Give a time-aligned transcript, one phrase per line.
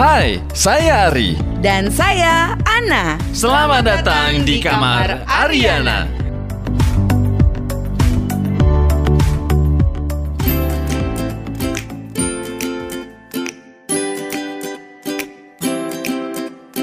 [0.00, 1.36] Hai, saya Ari.
[1.60, 3.20] Dan saya Ana.
[3.36, 6.08] Selamat datang di kamar Ariana.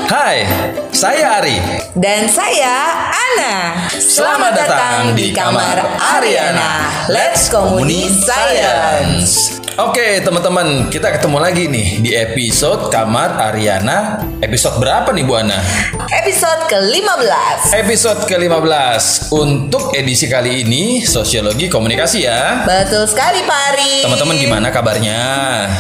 [0.06, 0.46] Hai,
[0.94, 1.58] saya Ari.
[1.98, 3.90] Dan saya Ana.
[3.98, 5.82] Selamat datang di kamar
[6.22, 6.86] Ariana.
[7.10, 9.67] Let's Communi Science.
[9.78, 14.26] Oke teman-teman, kita ketemu lagi nih di episode Kamar Ariana.
[14.42, 15.62] Episode berapa nih Bu Ana?
[16.10, 17.74] Episode ke-15.
[17.74, 23.94] Episode ke-15 Untuk edisi kali ini Sosiologi Komunikasi ya Betul sekali Pak Ari.
[24.06, 25.22] Teman-teman gimana kabarnya?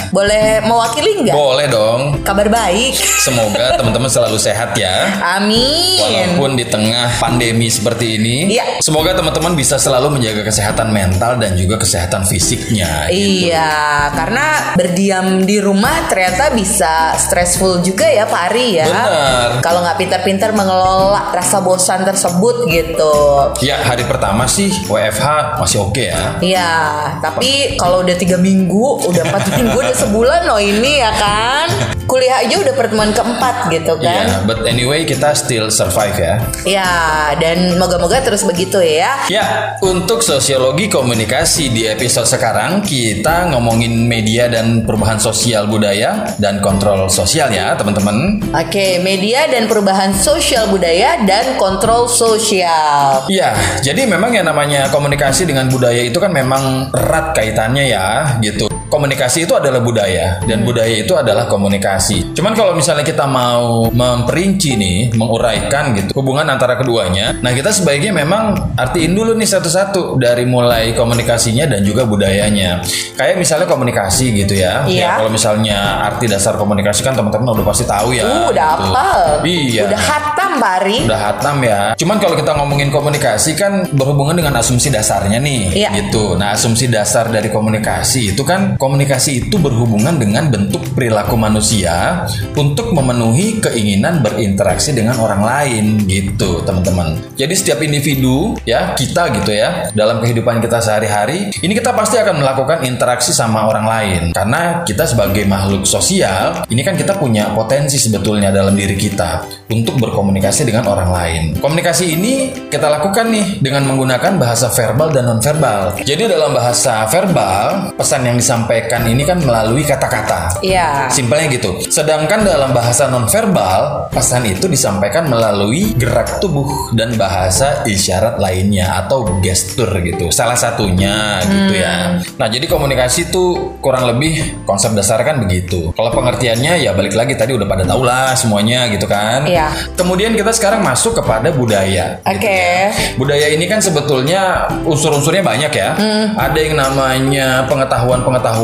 [0.10, 1.36] Boleh mewakili nggak?
[1.38, 2.98] Boleh dong Kabar baik.
[2.98, 5.06] Semoga teman-teman selalu sehat ya
[5.38, 6.02] Amin.
[6.02, 8.82] Walaupun di tengah pandemi seperti ini Iya.
[8.82, 13.54] Semoga teman-teman bisa selalu menjaga kesehatan mental dan juga kesehatan fisiknya gitu.
[13.54, 13.70] Iya,
[14.12, 18.86] karena berdiam di rumah ternyata bisa stressful juga ya Pak Ari ya.
[18.86, 19.50] Benar.
[19.60, 23.14] Kalau nggak pintar-pintar mengelola rasa bosan tersebut gitu.
[23.62, 26.72] Ya hari pertama sih WFH masih oke ya Iya,
[27.20, 31.68] tapi kalau udah tiga minggu, udah empat minggu, udah sebulan loh ini ya kan.
[32.08, 34.48] Kuliah aja udah pertemuan keempat gitu Iya, kan.
[34.48, 36.92] but anyway kita still survive ya Iya,
[37.36, 39.28] dan moga-moga terus begitu ya.
[39.28, 46.58] Ya, untuk sosiologi komunikasi di episode sekarang kita ngomongin media dan perubahan sosial budaya dan
[46.66, 48.42] kontrol sosial ya, teman-teman.
[48.50, 53.30] Oke, media dan perubahan sosial budaya dan kontrol sosial.
[53.30, 53.54] Ya,
[53.86, 58.66] jadi memang yang namanya komunikasi dengan budaya itu kan memang erat kaitannya ya, gitu.
[58.88, 62.32] Komunikasi itu adalah budaya dan budaya itu adalah komunikasi.
[62.32, 68.16] Cuman kalau misalnya kita mau memperinci nih, menguraikan gitu hubungan antara keduanya, nah kita sebaiknya
[68.16, 72.80] memang artiin dulu nih satu-satu dari mulai komunikasinya dan juga budayanya.
[73.20, 74.88] Kayak misalnya komunikasi gitu ya.
[74.88, 75.04] Iya.
[75.04, 75.78] Ya, kalau misalnya
[76.08, 78.24] arti dasar komunikasi kan teman-teman udah pasti tahu ya.
[78.24, 78.84] Uh, udah gitu.
[78.88, 79.20] hafal.
[79.44, 79.84] Iya.
[79.92, 80.98] Udah hatam, Pak Ari.
[81.04, 81.82] Udah hatam ya.
[82.00, 85.90] Cuman kalau kita ngomongin komunikasi kan berhubungan dengan asumsi dasarnya nih, Iya.
[85.98, 86.40] gitu.
[86.40, 92.24] Nah, asumsi dasar dari komunikasi itu kan komunikasi itu berhubungan dengan bentuk perilaku manusia
[92.54, 97.18] untuk memenuhi keinginan berinteraksi dengan orang lain, gitu, teman-teman.
[97.36, 102.40] Jadi setiap individu ya, kita gitu ya, dalam kehidupan kita sehari-hari, ini kita pasti akan
[102.40, 107.98] melakukan interaksi sama orang lain karena kita sebagai makhluk sosial, ini kan kita punya potensi
[107.98, 111.44] sebetulnya dalam diri kita untuk berkomunikasi dengan orang lain.
[111.58, 115.98] Komunikasi ini kita lakukan nih dengan menggunakan bahasa verbal dan nonverbal.
[116.06, 118.67] Jadi dalam bahasa verbal, pesan yang disampaikan
[119.08, 120.60] ini kan melalui kata-kata.
[120.62, 121.08] Iya.
[121.12, 121.80] Simpelnya gitu.
[121.88, 129.40] Sedangkan dalam bahasa nonverbal, pesan itu disampaikan melalui gerak tubuh dan bahasa isyarat lainnya atau
[129.40, 130.30] gestur gitu.
[130.30, 132.20] Salah satunya gitu ya.
[132.38, 135.94] Nah, jadi komunikasi itu kurang lebih konsep dasar kan begitu.
[135.94, 139.46] Kalau pengertiannya ya balik lagi tadi udah pada tahu lah semuanya gitu kan.
[139.48, 139.72] Iya.
[139.96, 142.20] Kemudian kita sekarang masuk kepada budaya.
[142.22, 142.58] gitu Oke.
[142.58, 142.90] ya.
[143.18, 145.90] Budaya ini kan sebetulnya unsur-unsurnya banyak ya.
[146.38, 148.57] Ada yang namanya pengetahuan-pengetahuan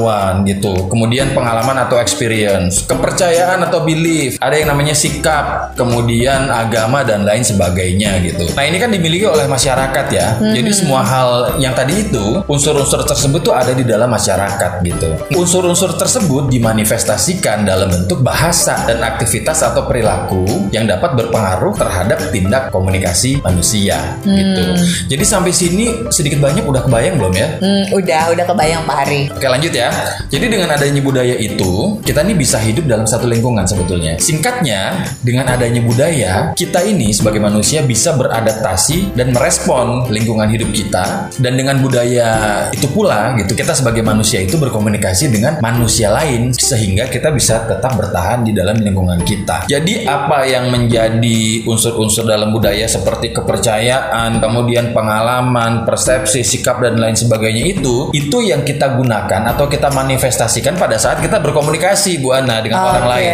[0.47, 0.89] gitu.
[0.89, 7.43] Kemudian pengalaman atau experience, kepercayaan atau belief, ada yang namanya sikap, kemudian agama dan lain
[7.43, 8.49] sebagainya gitu.
[8.55, 10.37] Nah, ini kan dimiliki oleh masyarakat ya.
[10.39, 15.09] Jadi semua hal yang tadi itu, unsur-unsur tersebut tuh ada di dalam masyarakat gitu.
[15.35, 22.69] Unsur-unsur tersebut dimanifestasikan dalam bentuk bahasa dan aktivitas atau perilaku yang dapat berpengaruh terhadap tindak
[22.71, 24.63] komunikasi manusia gitu.
[25.11, 27.47] Jadi sampai sini sedikit banyak udah kebayang belum ya?
[27.59, 29.21] Hmm, udah, udah kebayang Pak Ari.
[29.33, 29.82] Oke lanjut ya.
[30.29, 34.19] Jadi dengan adanya budaya itu, kita nih bisa hidup dalam satu lingkungan sebetulnya.
[34.19, 41.31] Singkatnya, dengan adanya budaya, kita ini sebagai manusia bisa beradaptasi dan merespon lingkungan hidup kita.
[41.39, 47.07] Dan dengan budaya itu pula, gitu, kita sebagai manusia itu berkomunikasi dengan manusia lain sehingga
[47.09, 49.65] kita bisa tetap bertahan di dalam lingkungan kita.
[49.65, 57.15] Jadi apa yang menjadi unsur-unsur dalam budaya seperti kepercayaan, kemudian pengalaman, persepsi, sikap dan lain
[57.15, 62.61] sebagainya itu, itu yang kita gunakan atau kita manifestasikan pada saat kita berkomunikasi Bu Ana
[62.61, 63.13] dengan orang Oke.
[63.17, 63.31] lain.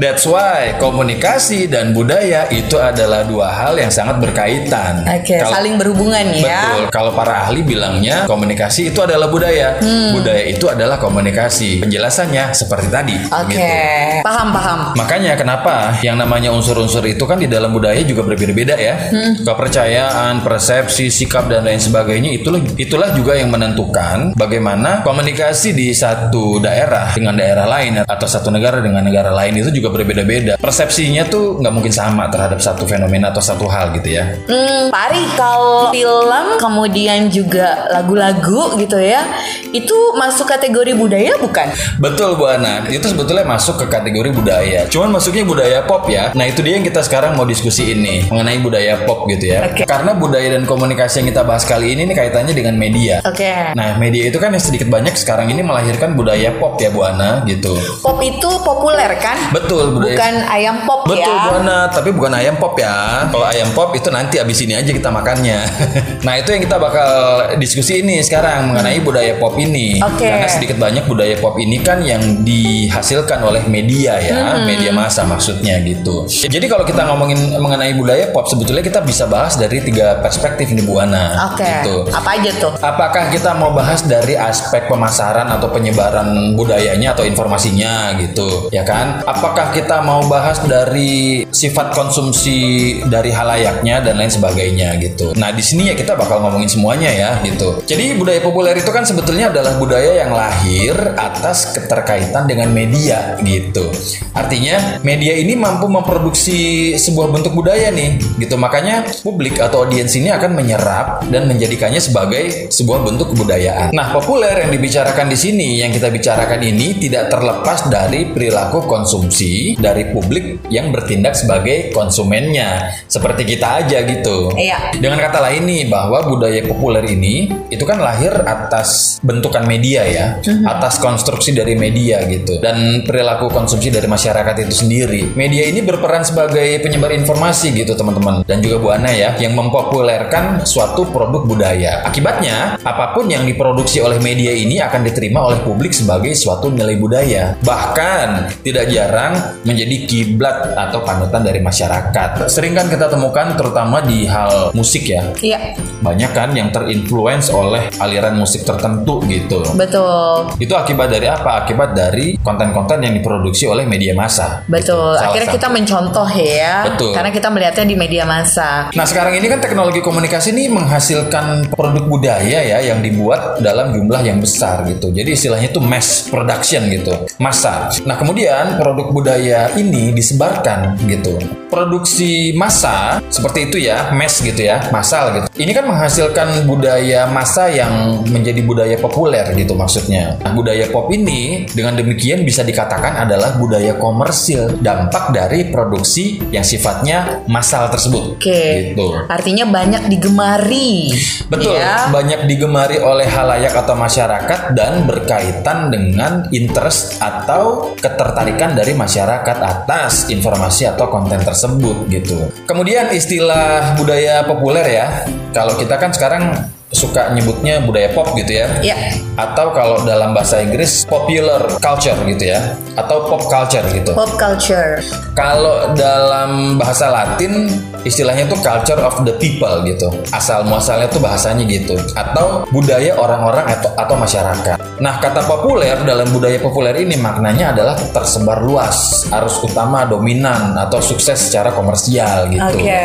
[0.00, 5.04] That's why komunikasi dan budaya itu adalah dua hal yang sangat berkaitan.
[5.04, 6.80] Oke, Kalau- saling berhubungan ya.
[6.80, 6.84] Betul.
[6.88, 9.76] Kalau para ahli bilangnya komunikasi itu adalah budaya.
[9.84, 10.16] Hmm.
[10.16, 11.84] Budaya itu adalah komunikasi.
[11.84, 13.16] Penjelasannya seperti tadi.
[13.28, 14.24] Oke, begitu.
[14.24, 14.80] paham paham.
[14.96, 19.12] Makanya kenapa yang namanya unsur-unsur itu kan di dalam budaya juga berbeda-beda ya.
[19.42, 25.90] Kepercayaan, persepsi, sikap dan lain sebagainya itulah itulah juga yang menentukan bagaimana komunikasi di di
[25.90, 30.54] satu daerah dengan daerah lain atau satu negara dengan negara lain itu juga berbeda-beda.
[30.62, 34.38] Persepsinya tuh nggak mungkin sama terhadap satu fenomena atau satu hal gitu ya.
[34.46, 39.26] Hmm, Pak Ari, kalau film kemudian juga lagu-lagu gitu ya,
[39.74, 41.74] itu masuk kategori budaya bukan?
[41.98, 44.86] Betul Bu Ana, itu sebetulnya masuk ke kategori budaya.
[44.86, 46.30] Cuman masuknya budaya pop ya.
[46.38, 49.66] Nah itu dia yang kita sekarang mau diskusi ini mengenai budaya pop gitu ya.
[49.66, 49.82] Oke.
[49.82, 53.18] Karena budaya dan komunikasi yang kita bahas kali ini nih kaitannya dengan media.
[53.26, 53.74] Oke.
[53.74, 57.40] Nah media itu kan yang sedikit banyak sekarang ini melahirkan budaya pop ya Bu Ana
[57.48, 57.72] gitu.
[58.04, 59.34] Pop itu populer kan?
[59.50, 60.12] Betul budaya.
[60.14, 61.44] Bukan ayam pop Betul ya.
[61.48, 63.26] Bu Ana, tapi bukan ayam pop ya.
[63.32, 65.64] Kalau ayam pop itu nanti abis ini aja kita makannya.
[66.26, 67.08] nah itu yang kita bakal
[67.56, 69.98] diskusi ini sekarang mengenai budaya pop ini.
[70.04, 70.28] Oke.
[70.28, 74.66] Karena sedikit banyak budaya pop ini kan yang dihasilkan oleh media ya, Hmm.
[74.66, 76.26] media massa maksudnya gitu.
[76.28, 80.82] Jadi kalau kita ngomongin mengenai budaya pop sebetulnya kita bisa bahas dari tiga perspektif ini
[80.82, 81.52] Bu Ana.
[81.54, 81.64] Oke.
[81.64, 81.96] Gitu.
[82.10, 82.72] Apa aja tuh?
[82.82, 89.20] Apakah kita mau bahas dari aspek pemasaran atau penyebaran budayanya atau informasinya gitu, ya kan?
[89.26, 95.36] Apakah kita mau bahas dari sifat konsumsi dari halayaknya dan lain sebagainya gitu.
[95.36, 97.84] Nah, di sini ya kita bakal ngomongin semuanya ya gitu.
[97.84, 103.92] Jadi budaya populer itu kan sebetulnya adalah budaya yang lahir atas keterkaitan dengan media gitu.
[104.32, 108.56] Artinya media ini mampu memproduksi sebuah bentuk budaya nih gitu.
[108.56, 113.92] Makanya publik atau audiens ini akan menyerap dan menjadikannya sebagai sebuah bentuk kebudayaan.
[113.92, 119.74] Nah, populer yang dibicarakan di sini, yang kita bicarakan ini tidak terlepas dari perilaku konsumsi
[119.74, 124.54] dari publik yang bertindak sebagai konsumennya, seperti kita aja gitu.
[124.54, 124.94] Iya.
[124.94, 130.26] Dengan kata lain nih, bahwa budaya populer ini itu kan lahir atas bentukan media ya,
[130.68, 135.34] atas konstruksi dari media gitu, dan perilaku konsumsi dari masyarakat itu sendiri.
[135.34, 140.62] Media ini berperan sebagai penyebar informasi gitu teman-teman, dan juga Bu Ana ya, yang mempopulerkan
[140.68, 142.04] suatu produk budaya.
[142.04, 146.98] Akibatnya, apa pun yang diproduksi oleh media ini akan diterima oleh publik sebagai suatu nilai
[146.98, 147.56] budaya.
[147.64, 149.32] Bahkan tidak jarang
[149.62, 152.50] menjadi kiblat atau panutan dari masyarakat.
[152.50, 155.32] Sering kan kita temukan terutama di hal musik ya.
[155.38, 159.62] Iya, Banyak kan yang terinfluence oleh aliran musik tertentu gitu.
[159.78, 160.50] betul.
[160.58, 161.62] Itu akibat dari apa?
[161.62, 164.66] Akibat dari konten-konten yang diproduksi oleh media massa.
[164.66, 165.14] Betul.
[165.14, 165.22] Gitu.
[165.22, 165.56] Akhirnya satu.
[165.60, 166.74] kita mencontoh ya.
[166.90, 167.12] Betul.
[167.14, 168.90] Karena kita melihatnya di media massa.
[168.90, 174.20] Nah sekarang ini kan teknologi komunikasi ini menghasilkan produk budaya ya yang dibuat dalam jumlah
[174.26, 175.14] yang besar gitu.
[175.14, 177.86] Jadi istilahnya itu mass production gitu, massa.
[178.02, 181.38] Nah kemudian produk budaya ini disebarkan gitu.
[181.70, 185.46] Produksi massa seperti itu ya, mass gitu ya, massal gitu.
[185.56, 190.36] Ini kan menghasilkan budaya massa yang menjadi budaya populer gitu maksudnya.
[190.42, 196.66] Nah budaya pop ini dengan demikian bisa dikatakan adalah budaya komersil dampak dari produksi yang
[196.66, 198.36] sifatnya massal tersebut.
[198.36, 198.92] Oke.
[198.92, 199.06] Gitu.
[199.28, 201.12] Artinya banyak digemari.
[201.48, 202.08] Betul, Ya.
[202.12, 210.32] banyak digemari oleh halayak atau masyarakat dan berkaitan dengan interest atau ketertarikan dari masyarakat atas
[210.32, 212.48] informasi atau konten tersebut gitu.
[212.64, 215.28] Kemudian istilah budaya populer ya.
[215.52, 218.68] Kalau kita kan sekarang suka nyebutnya budaya pop gitu ya.
[218.84, 218.96] Ya.
[219.40, 222.76] Atau kalau dalam bahasa Inggris popular culture gitu ya.
[222.94, 224.12] Atau pop culture gitu.
[224.12, 225.00] Pop culture.
[225.32, 230.08] Kalau dalam bahasa Latin istilahnya tuh culture of the people gitu.
[230.30, 231.98] Asal muasalnya tuh bahasanya gitu.
[232.14, 234.76] Atau budaya orang-orang atau atau masyarakat.
[235.02, 241.02] Nah, kata populer dalam budaya populer ini maknanya adalah tersebar luas, arus utama dominan atau
[241.02, 242.62] sukses secara komersial gitu.
[242.62, 243.02] Oke.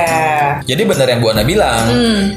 [0.67, 1.85] Jadi benar yang Bu Ana bilang,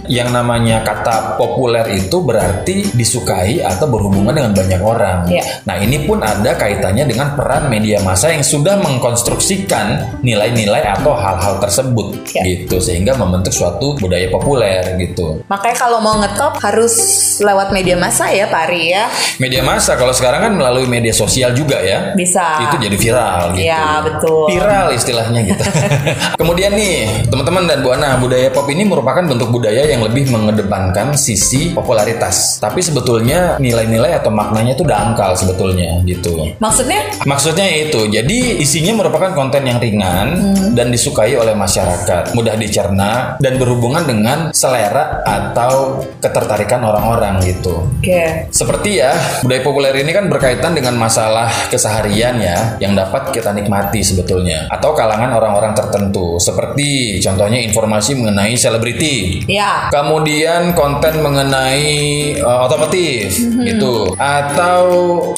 [0.08, 5.18] yang namanya kata populer itu berarti disukai atau berhubungan dengan banyak orang.
[5.28, 5.44] Iya.
[5.68, 11.60] Nah ini pun ada kaitannya dengan peran media massa yang sudah mengkonstruksikan nilai-nilai atau hal-hal
[11.60, 12.42] tersebut, Iya.
[12.50, 15.42] Gitu sehingga membentuk suatu budaya populer gitu.
[15.46, 16.94] Makanya kalau mau ngetop harus
[17.38, 19.06] lewat media massa ya, Pak Ari ya.
[19.38, 22.12] Media massa kalau sekarang kan melalui media sosial juga ya.
[22.14, 22.66] Bisa.
[22.66, 23.62] Itu jadi viral gitu.
[23.64, 24.44] Iya, betul.
[24.50, 25.62] Viral istilahnya gitu.
[26.40, 31.14] Kemudian nih, teman-teman dan Bu Ana, budaya pop ini merupakan bentuk budaya yang lebih mengedepankan
[31.14, 32.58] sisi popularitas.
[32.58, 36.50] Tapi sebetulnya nilai-nilai atau maknanya itu dangkal sebetulnya gitu.
[36.58, 37.00] Maksudnya?
[37.24, 40.72] Maksudnya itu, jadi isinya merupakan konten yang ringan Hmm.
[40.72, 47.84] dan disukai oleh masyarakat, mudah dicerna dan berhubungan dengan selera atau ketertarikan orang-orang gitu.
[48.00, 48.48] Oke.
[48.48, 49.12] Seperti ya,
[49.44, 54.72] budaya populer ini kan berkaitan dengan masalah keseharian ya, yang dapat kita nikmati sebetulnya.
[54.72, 59.44] Atau kalangan orang-orang tertentu, seperti contohnya informasi mengenai selebriti.
[59.44, 59.92] Ya.
[59.92, 61.92] Kemudian konten mengenai
[62.40, 64.82] uh, otomotif gitu atau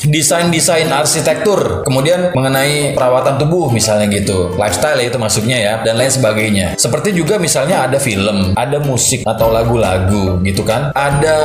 [0.06, 4.54] desain-desain arsitektur, kemudian mengenai perawatan tubuh misalnya gitu.
[4.54, 6.66] Lifestyle ya itu masuknya ya dan lain sebagainya.
[6.76, 10.92] Seperti Seperti juga misalnya ada film, ada musik atau lagu-lagu gitu kan.
[10.92, 11.36] Ada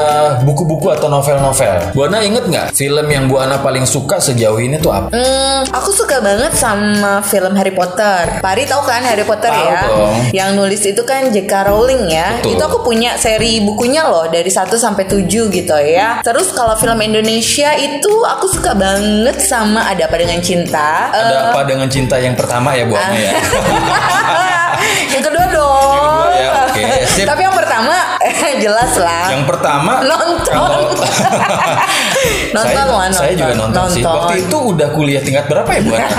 [0.44, 1.96] buku-buku atau novel-novel.
[1.96, 5.08] Bu Ana inget nggak film yang Bu Ana paling suka sejauh ini tuh apa?
[5.16, 8.44] Hmm, aku suka banget sama film Harry Potter.
[8.44, 9.80] Pari tahu kan Harry Potter Tahu ya?
[9.88, 10.16] dong.
[10.36, 11.54] Yang nulis itu kan J.K.
[11.72, 12.27] Rowling ya.
[12.44, 12.51] Betul.
[12.51, 16.20] Itu aku punya seri bukunya loh dari 1 sampai 7 gitu ya.
[16.27, 21.08] Terus kalau film Indonesia itu aku suka banget sama Ada Apa Dengan Cinta.
[21.08, 23.32] Ada Eh, apa dengan cinta yang pertama ya Bu Ana ya?
[25.12, 25.93] yang kedua dong.
[25.93, 27.25] Yang kedua ya, oke, sip.
[27.25, 28.17] Tapi yang pertama
[28.60, 29.25] jelas lah.
[29.31, 30.81] Yang pertama Nonton.
[32.55, 34.01] Nonton saya, lah, Saya juga nonton, sih.
[34.01, 34.17] Nonton.
[34.24, 36.10] Waktu itu udah kuliah tingkat berapa ya Bu Ana?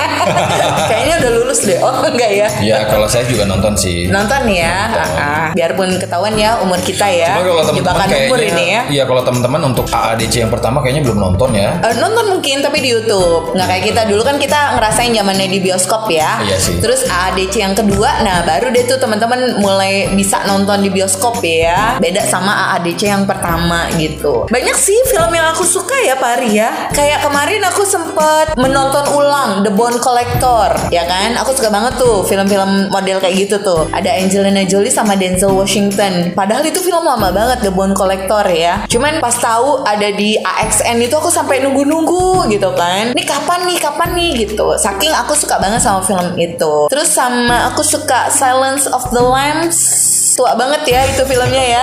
[0.90, 1.78] Kayaknya udah lulus deh.
[1.82, 2.48] Oh enggak ya?
[2.62, 4.06] ya kalau saya juga nonton sih.
[4.06, 5.08] Nonton ya, Nonton.
[5.18, 5.48] Ah, ah.
[5.56, 7.34] biarpun ketahuan ya umur kita ya.
[7.34, 8.80] Cuma kalau teman-teman kayaknya, umur ini ya.
[8.88, 11.70] Iya kalau teman-teman untuk AADC yang pertama kayaknya belum nonton ya.
[11.82, 15.58] Eh, nonton mungkin tapi di YouTube nggak kayak kita dulu kan kita ngerasain zamannya di
[15.58, 16.38] bioskop ya.
[16.44, 16.78] Iya sih.
[16.78, 22.00] Terus AADC yang kedua, nah baru deh tuh teman-teman mulai bisa nonton di bioskop ya.
[22.00, 24.48] Beda sama AADC yang pertama gitu.
[24.48, 26.88] Banyak sih film yang aku suka ya Pari ya.
[26.96, 31.36] Kayak kemarin aku sempet menonton ulang The Bone Collector ya kan.
[31.44, 33.84] Aku suka banget tuh film-film model kayak gitu tuh.
[33.92, 36.32] Ada Angelina Jolie sama Denzel Washington.
[36.32, 38.88] Padahal itu film lama banget The Bone Collector ya.
[38.88, 43.12] Cuman pas tahu ada di AXN itu aku sampai nunggu-nunggu gitu kan.
[43.12, 44.72] Ini kapan nih, kapan nih gitu.
[44.78, 46.88] Saking aku suka banget sama film itu.
[46.88, 50.17] Terus sama aku suka Silence of the Lambs.
[50.38, 51.82] Tua banget ya itu filmnya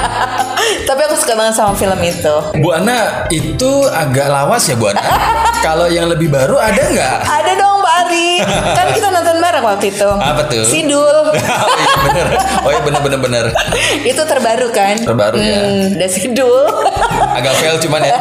[0.88, 2.36] Tapi aku suka banget sama film itu.
[2.60, 5.00] Bu Ana itu agak lawas ya Bu Ana.
[5.64, 7.16] kalau yang lebih baru ada nggak?
[7.24, 8.30] Ada dong Mbak Ari.
[8.76, 10.04] Kan kita nonton bareng waktu itu.
[10.04, 10.68] Apa tuh?
[10.68, 11.32] Sidul.
[11.32, 12.26] oh iya bener.
[12.60, 13.44] Oh iya bener bener bener.
[14.04, 15.00] itu terbaru kan?
[15.00, 15.60] Terbaru ya.
[15.64, 16.68] Hmm, udah Sidul.
[17.32, 18.20] Agak fail cuman ya.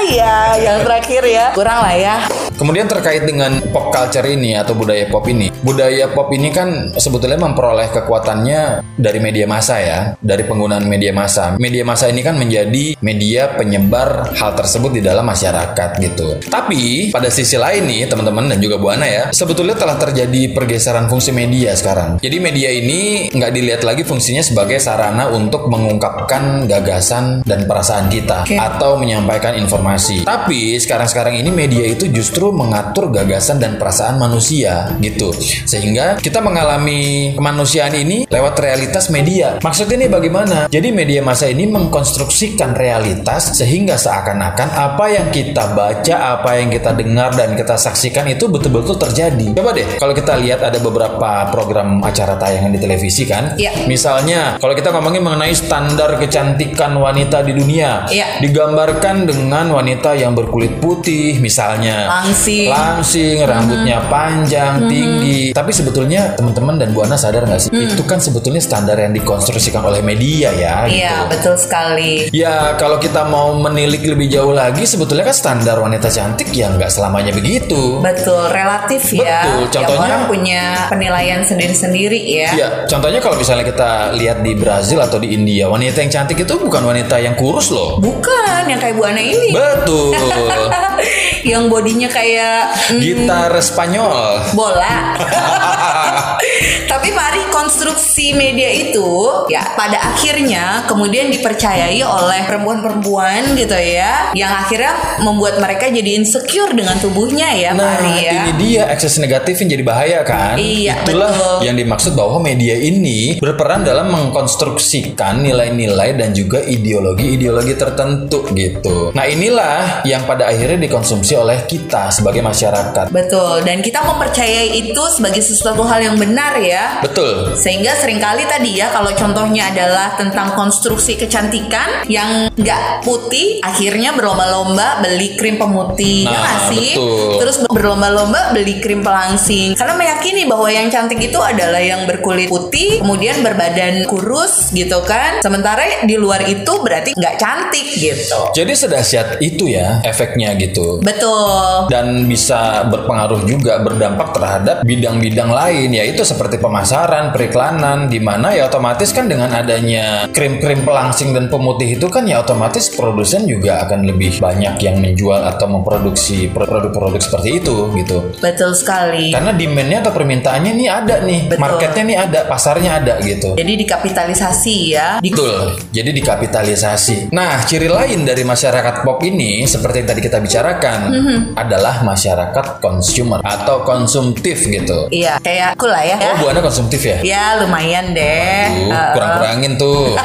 [0.00, 1.56] Iya, yang terakhir ya.
[1.56, 2.20] Kurang lah ya.
[2.60, 7.40] Kemudian terkait dengan pop culture ini atau budaya pop ini, budaya pop ini kan sebetulnya
[7.40, 11.56] memperoleh kekuatannya dari media massa ya, dari penggunaan media massa.
[11.56, 16.36] Media massa ini kan menjadi media penyebar hal tersebut di dalam masyarakat gitu.
[16.52, 21.08] Tapi pada sisi lain nih teman-teman dan juga Bu Ana ya, sebetulnya telah terjadi pergeseran
[21.08, 22.20] fungsi media sekarang.
[22.20, 28.44] Jadi media ini nggak dilihat lagi fungsinya sebagai sarana untuk mengungkapkan gagasan dan perasaan kita
[28.44, 28.60] Oke.
[28.60, 30.28] atau menyampaikan informasi.
[30.28, 35.32] Tapi sekarang-sekarang ini media itu justru mengatur gagasan dan perasaan manusia gitu.
[35.66, 39.58] Sehingga kita mengalami kemanusiaan ini lewat realitas media.
[39.62, 40.66] Maksudnya ini bagaimana?
[40.70, 46.94] Jadi media massa ini mengkonstruksikan realitas sehingga seakan-akan apa yang kita baca, apa yang kita
[46.96, 49.54] dengar dan kita saksikan itu betul-betul terjadi.
[49.56, 53.54] Coba deh kalau kita lihat ada beberapa program acara tayangan di televisi kan.
[53.56, 53.86] Iya.
[53.86, 58.40] Misalnya kalau kita ngomongin mengenai standar kecantikan wanita di dunia, Iya.
[58.40, 62.68] digambarkan dengan wanita yang berkulit putih misalnya Langsing.
[62.72, 68.16] langsing rambutnya panjang tinggi tapi sebetulnya teman-teman dan Bu Ana sadar nggak sih itu kan
[68.16, 71.28] sebetulnya standar yang dikonstruksikan oleh media ya Iya, gitu.
[71.28, 72.32] betul sekali.
[72.32, 76.88] Ya kalau kita mau menilik lebih jauh lagi sebetulnya kan standar wanita cantik ya nggak
[76.88, 78.00] selamanya begitu.
[78.00, 79.44] Betul, relatif ya.
[79.44, 82.48] Betul, contohnya- orang punya penilaian sendiri-sendiri ya.
[82.54, 86.54] Ya, contohnya kalau misalnya kita lihat di Brazil atau di India, wanita yang cantik itu
[86.56, 88.00] bukan wanita yang kurus loh.
[88.00, 89.52] Bukan yang kayak Bu Ana ini.
[89.52, 90.14] Betul.
[91.50, 94.54] yang bodinya kayak mm, Gitar Spanyol.
[94.54, 95.18] bola.
[96.90, 99.04] Tapi mari konstruksi media itu
[99.52, 106.72] ya pada akhirnya kemudian dipercayai oleh perempuan-perempuan gitu ya yang akhirnya membuat mereka jadi insecure
[106.72, 108.32] dengan tubuhnya ya Nah, Mari ya.
[108.34, 110.58] ini dia ekses negatif yang jadi bahaya kan?
[110.58, 111.58] Iya, Itulah betul.
[111.70, 119.14] yang dimaksud bahwa media ini berperan dalam mengkonstruksikan nilai-nilai dan juga ideologi-ideologi tertentu gitu.
[119.14, 123.08] Nah, inilah yang pada akhirnya dikonsumsi oleh kita sebagai masyarakat.
[123.10, 127.00] Betul dan kita mempercayai itu sebagai sesuatu hal yang benar ya.
[127.00, 127.49] Betul.
[127.56, 134.12] Sehingga sering kali tadi ya kalau contohnya adalah tentang konstruksi kecantikan yang nggak putih akhirnya
[134.12, 136.88] berlomba-lomba beli krim pemutih ya Nah, nggak sih?
[136.94, 137.30] betul.
[137.40, 143.00] Terus berlomba-lomba beli krim pelangsing karena meyakini bahwa yang cantik itu adalah yang berkulit putih
[143.00, 145.40] kemudian berbadan kurus gitu kan.
[145.40, 148.52] Sementara di luar itu berarti nggak cantik gitu.
[148.54, 151.00] Jadi sedahsyat itu ya efeknya gitu.
[151.00, 151.88] Betul.
[151.90, 158.68] dan bisa berpengaruh juga berdampak terhadap bidang-bidang lain yaitu seperti pemasaran, periklanan di mana ya
[158.68, 164.04] otomatis kan dengan adanya krim-krim pelangsing dan pemutih itu kan ya otomatis produsen juga akan
[164.04, 168.36] lebih banyak yang menjual atau memproduksi produk-produk seperti itu gitu.
[168.44, 169.32] Betul sekali.
[169.32, 171.64] Karena demand-nya atau permintaannya nih ada nih, Betul.
[171.64, 173.56] marketnya nih ada, pasarnya ada gitu.
[173.56, 175.08] Jadi dikapitalisasi ya.
[175.24, 175.80] Di Betul.
[175.96, 177.32] Jadi dikapitalisasi.
[177.32, 181.38] Nah, ciri lain dari masyarakat pop ini seperti yang tadi kita bicarakan Mhm.
[181.56, 185.08] adalah masyarakat consumer atau konsumtif gitu.
[185.08, 186.16] Iya, kayak aku lah ya.
[186.20, 187.16] Oh, Bu Ana konsumtif ya?
[187.30, 188.90] Ya lumayan deh.
[188.90, 190.18] Eh, kurang-kurangin tuh.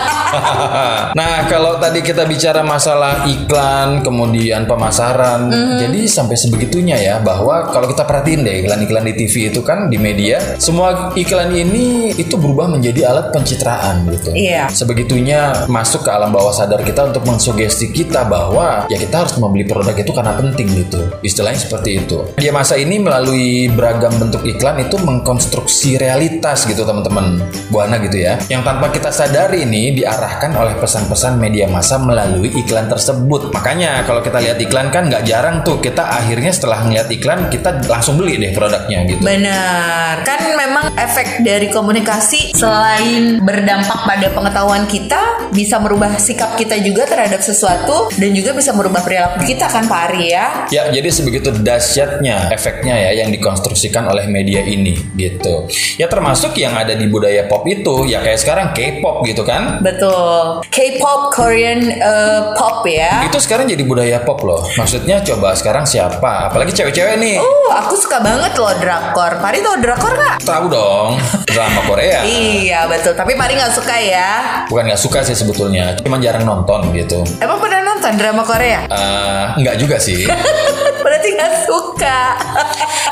[1.20, 5.78] nah, kalau tadi kita bicara masalah iklan, kemudian pemasaran, Mhm.
[5.78, 10.02] jadi sampai sebegitunya ya bahwa kalau kita perhatiin deh iklan-iklan di TV itu kan di
[10.02, 14.34] media, semua iklan ini itu berubah menjadi alat pencitraan gitu.
[14.34, 14.74] Iya.
[14.74, 19.70] Sebegitunya masuk ke alam bawah sadar kita untuk mensugesti kita bahwa ya kita harus membeli
[19.70, 21.06] produk itu karena penting gitu.
[21.22, 22.18] Istilahnya seperti itu.
[22.42, 27.44] Dia masa ini melalui beragam bentuk iklan itu mengkonstruksi realitas gitu teman-teman.
[27.68, 28.40] Buana gitu ya.
[28.48, 33.52] Yang tanpa kita sadari ini diarahkan oleh pesan-pesan media massa melalui iklan tersebut.
[33.52, 37.84] Makanya kalau kita lihat iklan kan nggak jarang tuh kita akhirnya setelah ngeliat iklan kita
[37.92, 39.22] langsung beli deh produknya gitu.
[39.26, 46.78] Benar, kan memang efek dari komunikasi selain berdampak pada pengetahuan kita, bisa merubah sikap kita
[46.80, 50.48] juga terhadap sesuatu dan juga bisa merubah perilaku kita kan Pak Ari ya.
[50.72, 55.68] Ya, jadi sebegitu dahsyatnya efeknya ya yang dikonstruksikan oleh media ini gitu.
[55.98, 59.80] Ya termasuk yang ada di budaya pop itu, ya kayak sekarang K-pop gitu kan.
[59.80, 60.62] Betul.
[60.68, 63.24] K-pop, Korean eh, pop ya.
[63.24, 64.68] Itu sekarang jadi budaya pop loh.
[64.76, 66.52] Maksudnya coba sekarang siapa?
[66.52, 67.38] Apalagi cewek-cewek nih.
[67.40, 69.40] Uh, aku suka banget loh drakor.
[69.40, 70.38] Pari tau drakor gak?
[70.44, 71.12] Tahu dong,
[71.48, 72.22] drama Korea.
[72.28, 74.32] Iya betul, tapi Pari nggak suka ya.
[74.68, 77.24] Bukan nggak suka sih sebetulnya, cuma jarang nonton gitu.
[77.40, 78.86] Emang pernah nonton drama Korea?
[78.90, 80.28] Eh, nggak juga sih.
[81.04, 81.85] Berarti nggak suka.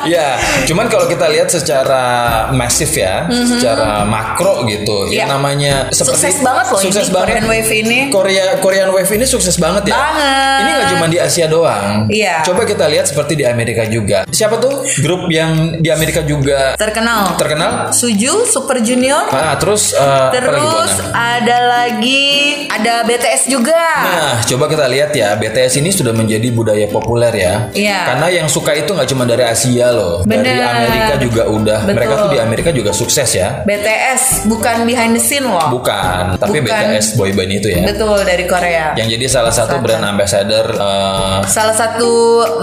[0.04, 0.36] Ya,
[0.68, 2.04] cuman kalau kita lihat secara
[2.52, 5.24] masif ya, secara makro gitu, Iya.
[5.24, 7.28] yang namanya Sukses banget loh sukses ini banget.
[7.32, 8.00] Korean Wave ini.
[8.12, 9.96] Korea Korean Wave ini sukses banget ya.
[9.96, 10.60] Banget.
[10.60, 12.12] Ini nggak cuma di Asia doang.
[12.12, 12.44] Iya.
[12.44, 14.28] Coba kita lihat seperti di Amerika juga.
[14.28, 17.40] Siapa tuh grup yang di Amerika juga Terkenal.
[17.40, 17.72] terkenal?
[17.96, 19.32] Suju, Super Junior.
[19.32, 22.24] Ah, terus lagi, Terus ada lagi
[22.68, 23.80] ada BTS juga.
[24.04, 27.54] Nah, coba kita lihat ya, BTS ini sudah menjadi budaya populer ya.
[27.72, 28.00] Iya.
[28.12, 30.64] Karena yang suka itu nggak cuma dari Asia loh, dari Bener.
[30.66, 31.80] Amerika juga udah.
[31.82, 31.96] Betul.
[31.96, 33.62] Mereka tuh di Amerika juga sukses ya.
[33.64, 35.70] BTS bukan behind the scene loh.
[35.72, 36.74] Bukan, tapi Bukan.
[36.90, 37.84] BTS boyband itu ya.
[37.86, 38.86] Betul dari Korea.
[38.94, 42.12] Yang jadi salah satu brand ambassador eh, Salah satu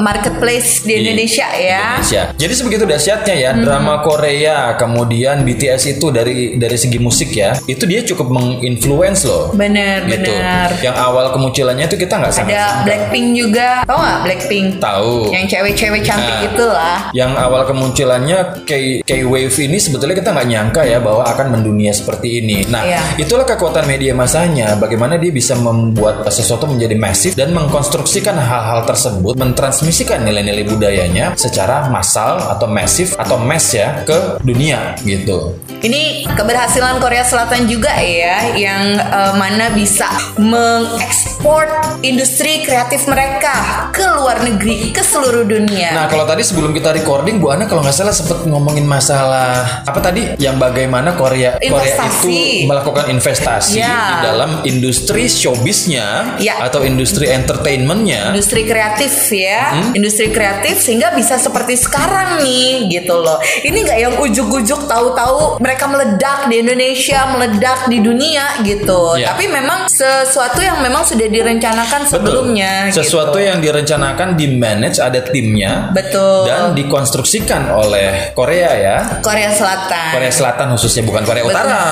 [0.00, 1.96] marketplace di Indonesia ya.
[1.96, 2.22] Indonesia.
[2.34, 3.62] Jadi sebegitu dahsyatnya ya Hmm.
[3.62, 9.50] drama Korea, kemudian BTS itu dari dari segi musik ya, itu dia cukup menginfluence loh.
[9.52, 10.30] Bener Gitu.
[10.30, 10.70] bener.
[10.80, 12.66] Yang awal kemunculannya itu kita nggak Ada sangka.
[12.84, 13.68] Blackpink juga.
[13.84, 14.66] Tahu nggak Blackpink?
[14.78, 15.12] Tahu.
[15.30, 16.46] Yang cewek-cewek cantik Nah.
[16.46, 16.98] itulah.
[17.12, 18.72] Yang awal kemunculannya K
[19.04, 22.64] K Wave ini sebetulnya kita nggak nyangka ya bahwa akan mendunia seperti ini.
[22.68, 23.02] Nah, Iya.
[23.18, 24.76] itulah kekuatan media masanya.
[24.78, 31.90] Bagaimana dia bisa membuat sesuatu menjadi masif dan mengkonstruksikan hal-hal tersebut, mentransmisikan nilai-nilai budayanya secara
[31.90, 35.58] massal atau masif atau mass ya ke dunia gitu.
[35.80, 41.66] Ini keberhasilan Korea Selatan juga ya, yang eh, mana bisa mengekspor
[42.04, 45.89] industri kreatif mereka ke luar negeri, ke seluruh dunia.
[45.90, 49.98] Nah, kalau tadi sebelum kita recording, Bu Ana kalau nggak salah sempat ngomongin masalah apa
[49.98, 52.62] tadi yang bagaimana Korea Korea Investasi.
[52.62, 53.90] itu melakukan investasi Ya.
[53.90, 56.60] di dalam industri showbiznya Ya.
[56.60, 58.30] atau industri entertainmentnya.
[58.30, 59.92] industri kreatif ya, Hmm?
[59.94, 63.38] industri kreatif sehingga bisa seperti sekarang nih gitu loh.
[63.60, 69.16] Ini nggak yang ujuk-ujuk tahu-tahu mereka meledak di Indonesia, meledak di dunia gitu.
[69.16, 69.32] Ya.
[69.32, 72.90] Tapi memang sesuatu yang memang sudah direncanakan sebelumnya.
[72.90, 73.48] Sesuatu gitu.
[73.48, 76.46] yang direncanakan di manage ada timnya betul.
[76.46, 78.98] dan dikonstruksikan oleh Korea ya.
[79.24, 80.12] Korea Selatan.
[80.14, 81.56] Korea Selatan khususnya bukan Korea Betul.
[81.56, 81.82] Utara.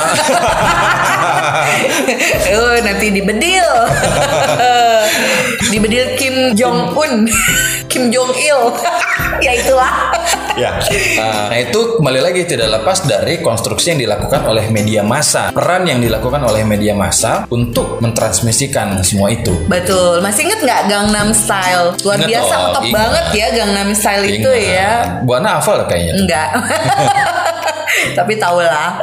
[2.61, 3.68] oh, nanti dibedil.
[5.66, 7.27] dibedil Kim Jong Un,
[7.90, 8.61] Kim Jong Il.
[9.44, 9.92] ya itulah.
[10.55, 10.79] ya.
[11.18, 15.51] Nah, itu kembali lagi tidak lepas dari konstruksi yang dilakukan oleh media massa.
[15.51, 19.55] Peran yang dilakukan oleh media massa untuk mentransmisikan semua itu.
[19.66, 20.18] Betul.
[20.18, 21.94] Masih inget nggak Gangnam Style?
[22.03, 22.83] Luar Ingat biasa ingat.
[22.90, 24.75] banget ya Gangnam Style itu Ingat.
[24.75, 24.90] ya.
[25.23, 26.14] Bu Ana hafal kayaknya.
[26.18, 26.49] Enggak.
[28.19, 28.99] Tapi tau lah.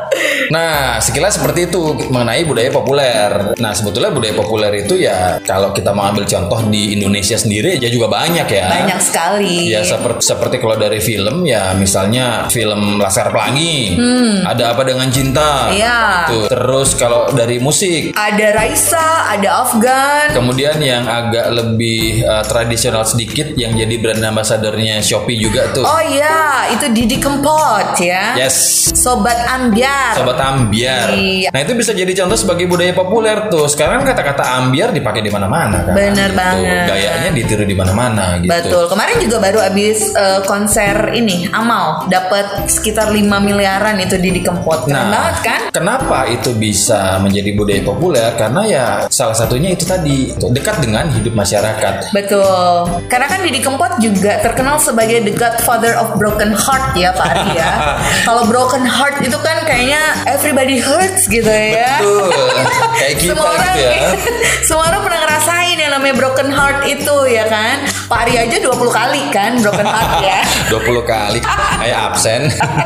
[0.50, 3.56] Nah, sekilas seperti itu mengenai budaya populer.
[3.58, 7.90] Nah, sebetulnya budaya populer itu ya kalau kita mau ambil contoh di Indonesia sendiri ya
[7.90, 8.66] juga banyak ya.
[8.86, 9.70] Banyak sekali.
[9.72, 13.98] Ya seperti seperti kalau dari film ya misalnya film Laskar Pelangi,
[14.44, 15.74] ada apa dengan cinta, Hmm.
[15.76, 16.00] Iya.
[16.30, 16.46] Tuh.
[16.48, 20.32] Terus kalau dari musik, Ada Raisa, ada Afgan.
[20.34, 25.84] kemudian yang agak lebih uh, tradisional sedikit yang jadi brand ambassadornya Shopee juga tuh.
[25.86, 28.36] Oh iya, itu Didi Kempot ya.
[28.38, 30.14] Yes, Sobat Ambiar.
[30.14, 31.10] sobat ambiar.
[31.10, 31.50] Iya.
[31.50, 33.66] Nah itu bisa jadi contoh sebagai budaya populer tuh.
[33.66, 35.94] Sekarang kata-kata ambiar dipakai di mana-mana kan.
[35.94, 36.38] Bener Gitu.
[36.38, 36.86] banget.
[36.86, 38.52] Gayanya ditiru di mana-mana gitu.
[38.52, 38.84] Betul.
[38.88, 44.86] Kemarin juga baru habis eh, konser ini Amal dapat sekitar 5 miliaran itu Didi Kempot.
[44.86, 45.60] Keren Nah, banget kan?
[45.72, 48.30] kenapa itu bisa menjadi budaya populer?
[48.36, 52.12] Karena ya salah satunya itu tadi dekat dengan hidup masyarakat.
[52.12, 52.86] Betul.
[53.08, 57.48] Karena kan Didi Kempot juga terkenal sebagai the godfather of broken heart ya Pak Ari
[57.56, 57.72] ya.
[58.28, 62.04] Kalau broken heart itu kan kayaknya everybody hurts gitu ya.
[62.04, 62.28] Betul.
[63.00, 64.00] Kayak kita semua orang, gitu ya.
[64.68, 67.78] semua orang pernah ngerasain yang namanya broken heart itu ya kan.
[68.06, 70.40] Pak Ari aja 20 kali kan broken heart ya.
[70.78, 71.40] 20 kali
[71.82, 72.42] kayak absen.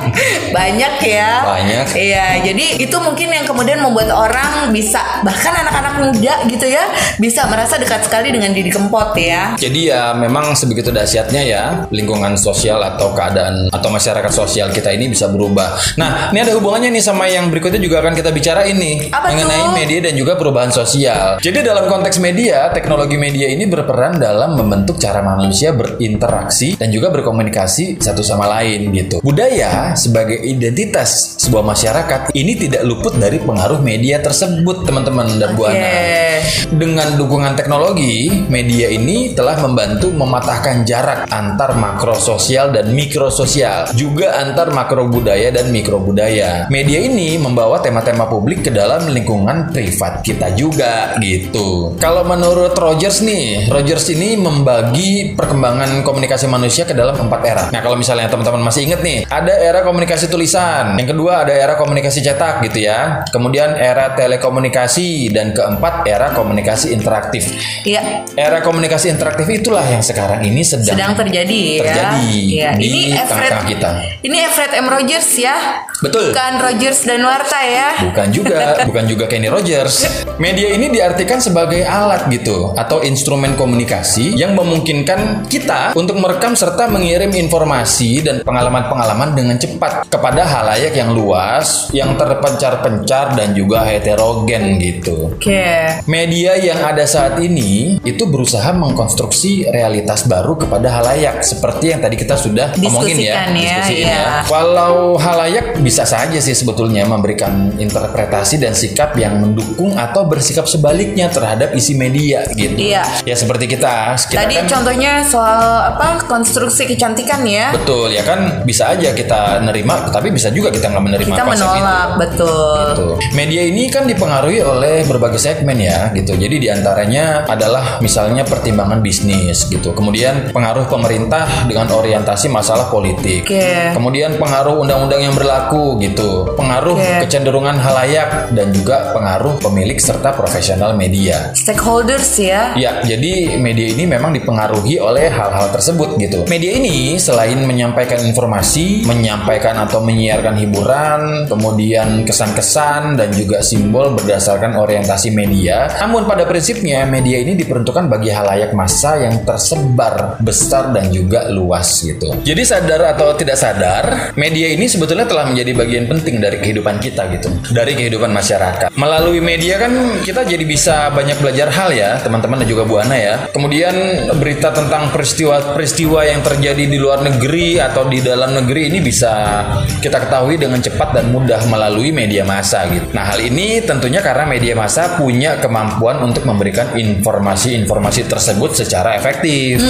[0.55, 1.43] Banyak ya.
[1.43, 1.85] Banyak.
[1.91, 6.87] Iya, jadi itu mungkin yang kemudian membuat orang bisa bahkan anak-anak muda gitu ya
[7.19, 9.59] bisa merasa dekat sekali dengan Didi Kempot ya.
[9.59, 15.11] Jadi ya memang sebegitu dahsyatnya ya lingkungan sosial atau keadaan atau masyarakat sosial kita ini
[15.11, 15.75] bisa berubah.
[15.99, 19.67] Nah, ini ada hubungannya nih sama yang berikutnya juga akan kita bicara ini Apa mengenai
[19.67, 19.75] tuh?
[19.75, 21.43] media dan juga perubahan sosial.
[21.43, 27.09] Jadi dalam konteks media, teknologi media ini berperan dalam membentuk cara manusia berinteraksi dan juga
[27.09, 29.25] berkomunikasi satu sama lain gitu.
[29.25, 35.65] Budaya sebagai identitas sebuah masyarakat ini tidak luput dari pengaruh media tersebut, teman-teman dan Bu
[35.65, 35.73] Oke.
[35.73, 36.28] Ana.
[36.69, 43.89] Dengan dukungan teknologi, media ini telah membantu mematahkan jarak antar makro sosial dan mikro sosial,
[43.93, 46.69] juga antar makro budaya dan mikro budaya.
[46.71, 51.97] Media ini membawa tema-tema publik ke dalam lingkungan privat kita juga gitu.
[51.97, 57.63] Kalau menurut Rogers nih, Rogers ini membagi perkembangan komunikasi manusia ke dalam empat era.
[57.73, 61.73] Nah, kalau misalnya teman-teman masih inget nih, ada era komunikasi tulisan, yang kedua ada era
[61.75, 63.25] komunikasi cetak gitu ya.
[63.33, 67.49] Kemudian era telekomunikasi dan keempat era komunikasi interaktif.
[67.85, 68.25] Iya.
[68.35, 72.71] Era komunikasi interaktif itulah yang sekarang ini sedang, Sedang terjadi, terjadi ya.
[72.75, 73.89] Di Ini Everett kita.
[74.23, 75.55] Ini Everett M Rogers ya.
[75.99, 76.31] Betul.
[76.31, 77.89] Bukan Rogers dan Warta ya.
[78.07, 80.25] Bukan juga, bukan juga Kenny Rogers.
[80.39, 86.87] Media ini diartikan sebagai alat gitu atau instrumen komunikasi yang memungkinkan kita untuk merekam serta
[86.87, 94.79] mengirim informasi dan pengalaman-pengalaman dengan cepat kepada halayak yang luas, yang terpencar-pencar dan juga heterogen
[94.79, 95.35] gitu.
[95.35, 95.99] Oke.
[96.19, 102.19] Media yang ada saat ini itu berusaha mengkonstruksi realitas baru kepada halayak seperti yang tadi
[102.19, 104.27] kita sudah ngomongin ya, ya, diskusiin iya.
[104.51, 111.31] Walau halayak bisa saja sih sebetulnya memberikan interpretasi dan sikap yang mendukung atau bersikap sebaliknya
[111.31, 112.75] terhadap isi media gitu.
[112.75, 113.23] Iya.
[113.23, 117.71] Ya seperti kita, kita Tadi kan contohnya soal apa konstruksi kecantikan ya.
[117.71, 121.79] betul ya kan bisa aja kita nerima, tapi bisa juga kita nggak menerima Kita menolak,
[122.11, 122.19] itu.
[122.19, 122.83] betul.
[122.91, 123.07] Gitu.
[123.39, 126.35] Media ini kan dipengaruhi oleh berbagai segmen ya gitu.
[126.35, 129.91] Jadi di antaranya adalah misalnya pertimbangan bisnis gitu.
[129.91, 133.47] Kemudian pengaruh pemerintah dengan orientasi masalah politik.
[133.47, 133.93] Oke.
[133.93, 136.53] Kemudian pengaruh undang-undang yang berlaku gitu.
[136.55, 137.27] Pengaruh Oke.
[137.27, 141.51] kecenderungan halayak dan juga pengaruh pemilik serta profesional media.
[141.53, 142.73] Stakeholders ya.
[142.77, 146.45] Ya, jadi media ini memang dipengaruhi oleh hal-hal tersebut gitu.
[146.47, 154.79] Media ini selain menyampaikan informasi, menyampaikan atau menyiarkan hiburan, kemudian kesan-kesan dan juga simbol berdasarkan
[154.79, 155.91] orientasi media.
[155.99, 161.99] Namun pada prinsipnya media ini diperuntukkan bagi halayak massa yang tersebar besar dan juga luas
[161.99, 162.39] gitu.
[162.39, 167.27] Jadi sadar atau tidak sadar, media ini sebetulnya telah menjadi bagian penting dari kehidupan kita
[167.35, 168.87] gitu, dari kehidupan masyarakat.
[168.95, 169.91] Melalui media kan
[170.23, 173.35] kita jadi bisa banyak belajar hal ya, teman-teman dan juga Bu Ana ya.
[173.51, 173.95] Kemudian
[174.39, 179.67] berita tentang peristiwa-peristiwa yang terjadi di luar negeri atau di dalam negeri ini bisa
[179.99, 183.03] kita ketahui dengan cepat dan mudah melalui media massa gitu.
[183.11, 189.81] Nah, hal ini tentunya karena media massa punya kemampuan untuk memberikan informasi-informasi tersebut secara efektif.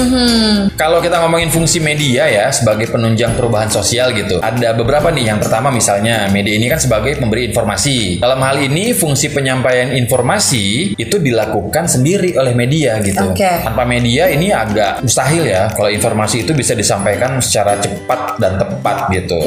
[0.79, 4.39] Kalau kita ngomongin fungsi media ya sebagai penunjang perubahan sosial gitu.
[4.39, 5.35] Ada beberapa nih.
[5.35, 8.21] Yang pertama misalnya media ini kan sebagai pemberi informasi.
[8.23, 13.35] Dalam hal ini fungsi penyampaian informasi itu dilakukan sendiri oleh media gitu.
[13.35, 13.65] Oke.
[13.65, 19.12] Tanpa media ini agak mustahil ya kalau informasi itu bisa disampaikan secara cepat dan tepat
[19.13, 19.39] gitu.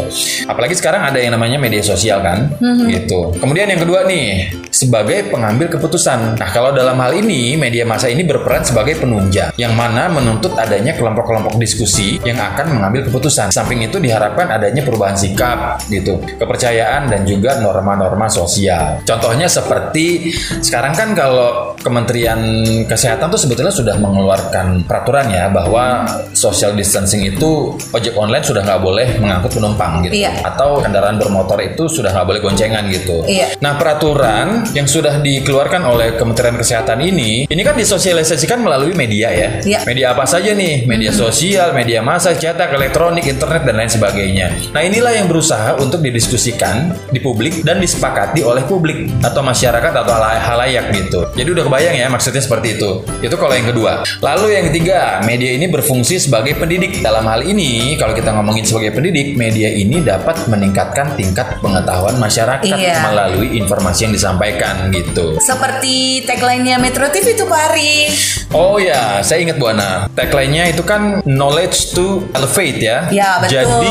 [0.46, 2.50] Apalagi sekarang ada yang namanya media sosial kan,
[2.88, 3.34] gitu.
[3.38, 6.34] Kemudian yang kedua nih, sebagai pengambil keputusan.
[6.42, 10.90] Nah, kalau dalam hal ini media massa ini berperan sebagai penunjang yang mana menuntut adanya
[10.90, 13.54] kelompok-kelompok diskusi yang akan mengambil keputusan.
[13.54, 19.06] Samping itu diharapkan adanya perubahan sikap gitu, kepercayaan dan juga norma-norma sosial.
[19.06, 22.40] Contohnya seperti sekarang kan kalau Kementerian
[22.86, 28.80] Kesehatan tuh sebetulnya sudah mengeluarkan peraturan ya bahwa social distancing itu ojek online sudah nggak
[28.80, 30.46] boleh mengangkut penumpang gitu, Iya.
[30.46, 33.26] atau kendaraan bermotor itu sudah nggak boleh goncengan gitu.
[33.26, 33.58] Iya.
[33.60, 39.48] Nah peraturan yang sudah dikeluarkan oleh Kementerian Kesehatan ini, ini kan disosialisasikan melalui media ya.
[39.60, 39.78] Iya.
[39.84, 40.86] Media apa saja nih?
[40.86, 44.46] Media sosial, media massa, cetak, elektronik, internet dan lain sebagainya.
[44.70, 50.12] Nah inilah yang berusaha untuk didiskusikan di publik dan disepakati oleh publik atau masyarakat atau
[50.12, 51.26] halay- halayak gitu.
[51.34, 53.00] Jadi udah kebayang ya maksudnya seperti itu.
[53.24, 54.04] Itu kalau yang kedua.
[54.20, 57.00] Lalu yang ketiga, media ini berfungsi sebagai pendidik.
[57.00, 62.68] Dalam hal ini, kalau kita ngomongin sebagai pendidik, media ini dapat meningkatkan tingkat pengetahuan masyarakat
[62.68, 63.00] Iya.
[63.08, 65.40] melalui informasi yang disampaikan gitu.
[65.40, 68.12] Seperti tagline-nya Metro TV itu Pak Ari.
[68.52, 70.12] Oh ya, saya ingat Bu Ana.
[70.12, 73.08] Tagline-nya itu kan knowledge to elevate ya.
[73.08, 73.64] Ya, betul.
[73.64, 73.88] Jadi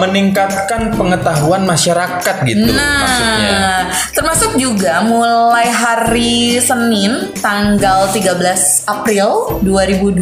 [0.00, 3.77] meningkatkan pengetahuan masyarakat gitu maksudnya.
[4.12, 10.18] Termasuk juga mulai hari Senin tanggal 13 April 2020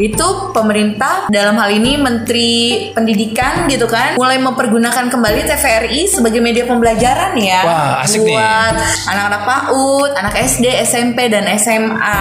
[0.00, 2.50] itu pemerintah dalam hal ini Menteri
[2.92, 8.74] Pendidikan gitu kan mulai mempergunakan kembali TVRI sebagai media pembelajaran ya Wah, asik buat
[9.06, 12.20] anak-anak PAUD, anak SD, SMP dan SMA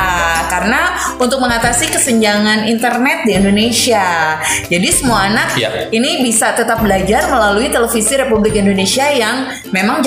[0.49, 0.81] karena
[1.17, 4.37] untuk mengatasi kesenjangan internet di Indonesia.
[4.67, 5.89] Jadi semua anak Iya.
[5.91, 9.99] ini bisa tetap belajar melalui televisi Republik Indonesia yang memang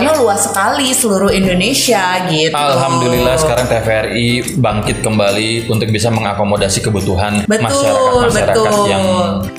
[0.00, 2.56] jangkauannya luas sekali seluruh Indonesia gitu.
[2.56, 8.86] Alhamdulillah sekarang TVRI bangkit kembali untuk bisa mengakomodasi kebutuhan Betul, masyarakat-masyarakat betul.
[8.88, 9.04] yang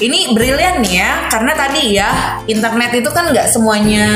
[0.02, 2.10] Ini brilian nih ya, karena tadi ya
[2.50, 4.08] internet itu kan nggak semuanya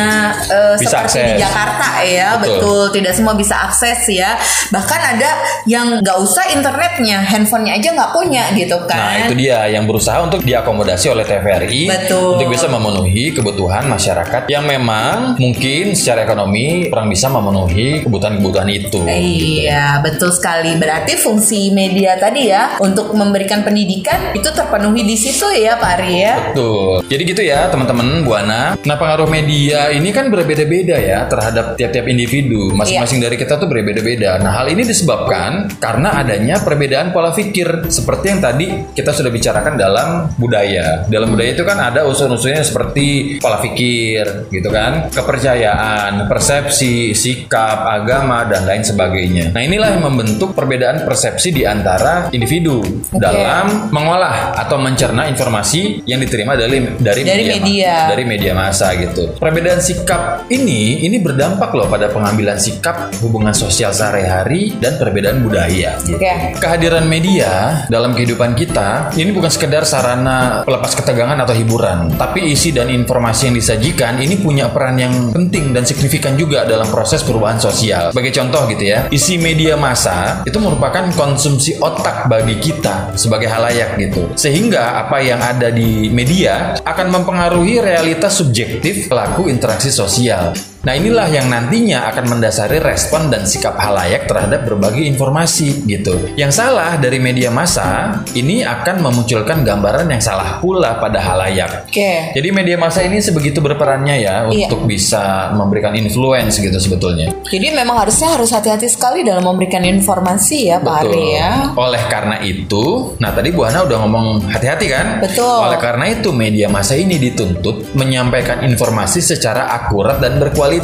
[0.50, 1.42] eh, Bisa seperti di akses.
[1.46, 2.58] Jakarta ya, Betul.
[2.58, 2.84] betul.
[3.02, 4.32] Tidak semua bisa akses ya.
[4.74, 5.32] Bahkan ada
[5.70, 8.98] yang nggak usah internetnya, handphonenya aja nggak punya gitu kan.
[8.98, 12.40] Nah itu dia yang berusaha untuk diakomodasi oleh TVRI Betul.
[12.40, 19.04] untuk bisa memenuhi kebutuhan masyarakat yang memang mungkin secara ekonomi kurang bisa memenuhi kebutuhan-kebutuhan itu.
[19.06, 20.78] Iya, betul sekali.
[20.80, 26.12] Berarti fungsi media tadi ya untuk memberikan pendidikan itu terpenuhi di situ ya, Pak Ari
[26.16, 26.34] ya.
[26.52, 27.04] Betul.
[27.10, 28.78] Jadi gitu ya teman-teman Buana.
[28.78, 32.72] Nah pengaruh media ini kan berbeda-beda ya terhadap tiap-tiap individu.
[32.76, 33.26] Masing-masing Iya.
[33.32, 34.38] dari kita tuh berbeda-beda.
[34.40, 39.74] Nah hal ini disebabkan karena adanya perbedaan pola pikir seperti yang tadi kita sudah bicarakan
[39.76, 41.04] dalam budaya.
[41.10, 48.46] Dalam budaya itu kan ada unsur-unsurnya seperti pola pikir, gitu kan, kepercayaan, persepsi, sikap, agama
[48.46, 49.52] dan lain sebagainya.
[49.52, 52.82] Nah inilah yang membentuk perbedaan persepsi di antara individu
[53.14, 58.12] dalam mengolah atau mencerna informasi yang diterima dari dari, Dari media.
[58.12, 59.36] dari media massa gitu.
[59.40, 65.98] Perbedaan sikap ini ini berdampak loh pada pengambilan sikap hubungan sosial sehari-hari dan perbedaan budaya.
[66.04, 66.20] Gitu.
[66.20, 66.60] Oke.
[66.60, 72.76] Kehadiran media dalam kehidupan kita ini bukan sekedar sarana pelepas ketegangan atau hiburan, tapi isi
[72.76, 75.95] dan informasi yang disajikan ini punya peran yang penting dan signifikan
[76.36, 78.12] juga dalam proses perubahan sosial.
[78.12, 83.96] Sebagai contoh gitu ya, isi media massa itu merupakan konsumsi otak bagi kita sebagai halayak
[84.00, 84.28] gitu.
[84.36, 90.75] Sehingga apa yang ada di media akan mempengaruhi realitas subjektif pelaku interaksi sosial.
[90.86, 96.14] Nah inilah yang nantinya akan mendasari respon dan sikap halayak terhadap berbagai informasi gitu.
[96.38, 101.90] Yang salah dari media massa ini akan memunculkan gambaran yang salah pula pada halayak.
[101.90, 102.38] Oke.
[102.38, 104.70] Jadi media massa ini sebegitu berperannya ya Iya.
[104.70, 107.34] untuk bisa memberikan influence gitu sebetulnya.
[107.50, 111.52] Jadi memang harusnya harus hati-hati sekali dalam memberikan informasi ya, Pak Ari ya.
[111.74, 115.18] Oleh karena itu, nah tadi Bu Hana udah ngomong hati-hati kan?
[115.18, 115.66] Betul.
[115.66, 120.75] Oleh karena itu media massa ini dituntut menyampaikan informasi secara akurat dan berkualitas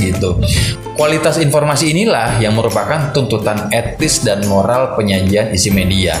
[0.00, 0.40] gitu.
[0.98, 6.18] Kualitas informasi inilah yang merupakan tuntutan etis dan moral penyajian isi media.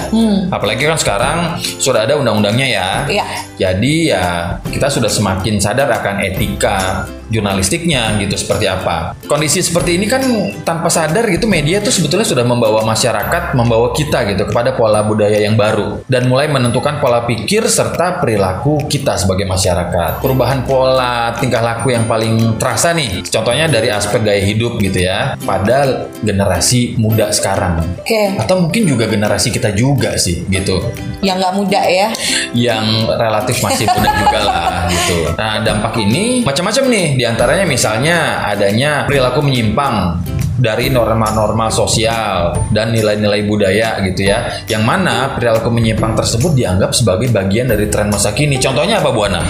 [0.54, 2.88] Apalagi kan sekarang sudah ada undang-undangnya ya.
[3.10, 3.26] Iya.
[3.58, 9.16] Jadi ya kita sudah semakin sadar akan etika jurnalistiknya gitu seperti apa.
[9.28, 10.24] Kondisi seperti ini kan
[10.64, 15.40] tanpa sadar gitu media tuh sebetulnya sudah membawa masyarakat, membawa kita gitu kepada pola budaya
[15.40, 20.20] yang baru dan mulai menentukan pola pikir serta perilaku kita sebagai masyarakat.
[20.24, 25.36] Perubahan pola tingkah laku yang paling terasa nih, contohnya dari aspek gaya hidup gitu ya,
[25.44, 27.84] pada generasi muda sekarang.
[28.00, 28.40] Oke.
[28.40, 30.80] Atau mungkin juga generasi kita juga sih gitu
[31.20, 32.08] Yang nggak muda ya.
[32.56, 35.18] yang relatif masih muda juga lah gitu.
[35.36, 40.22] Nah dampak ini macam-macam nih di antaranya misalnya adanya perilaku menyimpang
[40.58, 47.30] dari norma-norma sosial dan nilai-nilai budaya gitu ya yang mana perilaku menyimpang tersebut dianggap sebagai
[47.34, 49.42] bagian dari tren masa kini contohnya apa Bu Ana?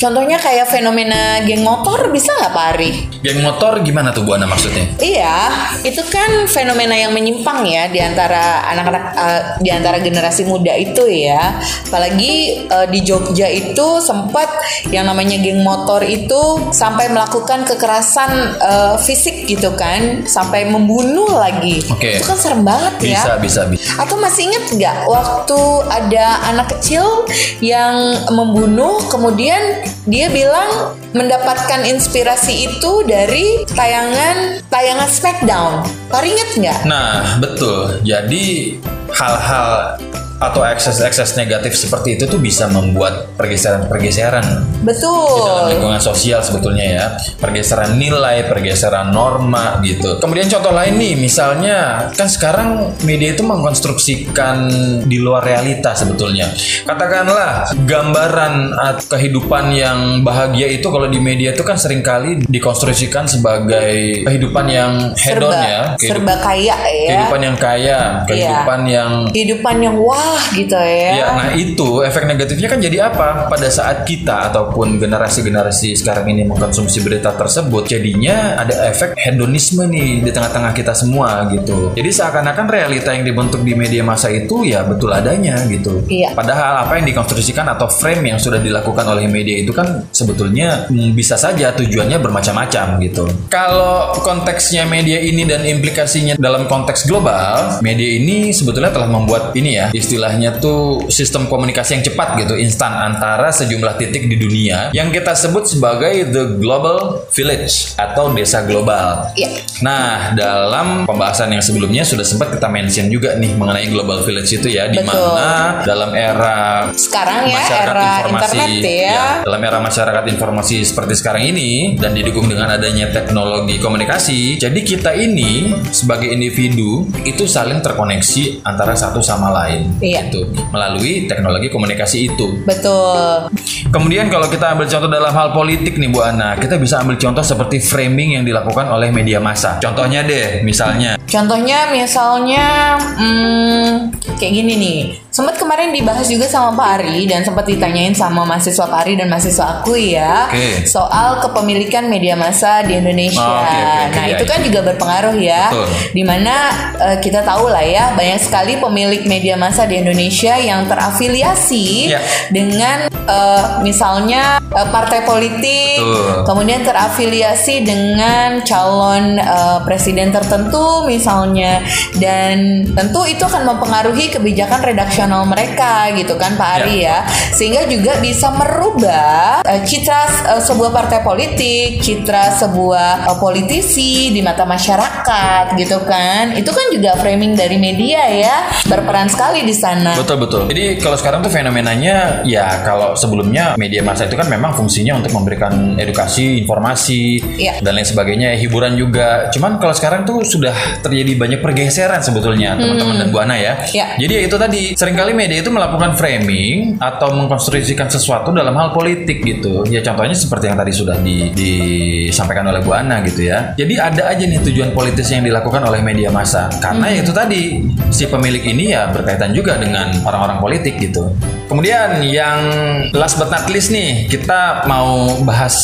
[0.00, 2.90] Contohnya kayak fenomena geng motor bisa nggak Pak Ari?
[3.20, 4.88] Geng motor gimana tuh Bu Ana maksudnya?
[4.96, 5.52] Iya,
[5.84, 11.04] itu kan fenomena yang menyimpang ya di antara anak-anak eh, di antara generasi muda itu
[11.04, 11.60] ya.
[11.92, 14.48] Apalagi eh, di Jogja itu sempat
[14.88, 21.84] yang namanya geng motor itu sampai melakukan kekerasan eh, fisik gitu kan, sampai membunuh lagi.
[21.92, 22.16] Oke.
[22.16, 23.20] Itu kan serem banget ya.
[23.20, 24.00] Bisa, bisa, bisa.
[24.00, 25.60] Atau masih inget nggak waktu
[25.92, 27.28] ada anak kecil
[27.60, 35.72] yang membunuh, kemudian dia bilang mendapatkan inspirasi itu dari tayangan tayangan Smackdown.
[36.10, 36.80] Pak inget nggak?
[36.86, 37.98] Nah, betul.
[38.06, 38.78] Jadi
[39.10, 39.98] hal-hal
[40.40, 45.76] atau ekses-ekses negatif seperti itu tuh bisa membuat pergeseran-pergeseran di dalam Betul.
[45.76, 52.24] lingkungan sosial sebetulnya ya pergeseran nilai pergeseran norma gitu kemudian contoh lain nih misalnya kan
[52.24, 54.56] sekarang media itu mengkonstruksikan
[55.04, 56.48] di luar realita sebetulnya
[56.88, 58.72] katakanlah gambaran
[59.12, 64.92] kehidupan yang bahagia itu kalau di media itu kan sering kali dikonstruksikan sebagai kehidupan yang
[65.16, 67.08] hedon Serba, ya kehidup- serba kaya ya.
[67.08, 71.10] kehidupan yang kaya kehidupan yang Kehidupan yang wah gitu ya.
[71.16, 73.48] Ya, nah itu efek negatifnya kan jadi apa?
[73.48, 80.20] Pada saat kita ataupun generasi-generasi sekarang ini mengkonsumsi berita tersebut, jadinya ada efek hedonisme nih
[80.20, 81.96] di tengah-tengah kita semua gitu.
[81.96, 86.04] Jadi seakan-akan realita yang dibentuk di media massa itu ya betul adanya gitu.
[86.10, 86.36] Iya.
[86.36, 91.38] Padahal apa yang dikonstruksikan atau frame yang sudah dilakukan oleh media itu kan sebetulnya bisa
[91.38, 93.24] saja tujuannya bermacam-macam gitu.
[93.48, 99.78] Kalau konteksnya media ini dan implikasinya dalam konteks global, media ini sebetulnya telah membuat ini
[99.78, 105.14] ya, istilahnya tuh sistem komunikasi yang cepat gitu, instan antara sejumlah titik di dunia yang
[105.14, 109.30] kita sebut sebagai the global village atau desa global.
[109.34, 109.62] Iya.
[109.80, 114.68] Nah, dalam pembahasan yang sebelumnya sudah sempat kita mention juga nih mengenai global village itu
[114.70, 119.24] ya, di mana dalam era Sekarang ya masyarakat era informasi internet ya.
[119.46, 125.14] dalam era masyarakat informasi seperti sekarang ini dan didukung dengan adanya teknologi komunikasi jadi kita
[125.14, 130.28] ini sebagai individu itu saling terkoneksi antara satu sama lain Iya.
[130.28, 133.50] gitu melalui teknologi komunikasi itu Betul.
[133.90, 137.42] kemudian kalau kita ambil contoh dalam hal politik nih Bu Ana kita bisa ambil contoh
[137.44, 144.72] seperti framing yang dilakukan oleh media massa contohnya deh misalnya Contohnya misalnya hmm, kayak gini
[144.74, 145.00] nih.
[145.30, 149.30] Sempat kemarin dibahas juga sama Pak Ari dan sempat ditanyain sama mahasiswa Pak Ari dan
[149.30, 150.90] mahasiswa aku ya Oke.
[150.90, 153.38] soal kepemilikan media massa di Indonesia.
[153.38, 154.64] Oh, oke, oke, oke, nah ya, itu kan ya.
[154.66, 155.64] juga berpengaruh ya.
[155.70, 155.86] Betul.
[156.18, 156.54] Di mana
[156.98, 162.18] eh, kita tahu lah ya banyak sekali pemilik media massa di Indonesia yang terafiliasi Ya.
[162.50, 166.42] dengan eh, misalnya eh, partai politik, Betul.
[166.42, 171.78] kemudian terafiliasi dengan calon eh, presiden tertentu misalnya
[172.18, 174.82] dan tentu itu akan mempengaruhi kebijakan
[175.20, 180.20] redaksional mereka gitu kan Pak Ari ya sehingga juga bisa merubah eh, citra
[180.56, 186.86] eh, sebuah partai politik citra sebuah eh, politisi di mata masyarakat gitu kan itu kan
[186.88, 188.56] juga framing dari media ya
[188.88, 190.62] berperan sekali di sana Betul betul.
[190.72, 195.32] Jadi kalau sekarang tuh fenomenanya ya kalau sebelumnya media massa itu kan memang fungsinya untuk
[195.36, 197.80] memberikan edukasi, informasi Iya.
[197.80, 199.48] dan lain sebagainya, hiburan juga.
[199.48, 203.80] Cuman kalau sekarang tuh sudah terjadi banyak pergeseran sebetulnya teman-teman dan Bu Ana ya.
[203.90, 204.06] Iya.
[204.20, 204.80] Jadi ya itu tadi
[205.10, 209.82] sering kali media itu melakukan framing atau mengkonstruksikan sesuatu dalam hal politik gitu.
[209.90, 213.74] Ya contohnya seperti yang tadi sudah di- disampaikan oleh Bu Ana gitu ya.
[213.74, 216.70] Jadi ada aja nih tujuan politis yang dilakukan oleh media massa.
[216.78, 217.82] Karena ya itu tadi
[218.14, 221.34] si pemilik ini ya berkaitan juga dengan orang-orang politik gitu.
[221.66, 222.62] Kemudian yang
[223.10, 225.74] last but not least nih, kita mau bahas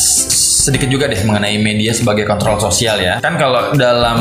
[0.67, 3.23] sedikit juga deh mengenai media sebagai kontrol sosial ya.
[3.23, 4.19] Kan kalau dalam